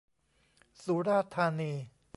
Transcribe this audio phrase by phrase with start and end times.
[0.83, 1.71] สุราษฏร์ธานี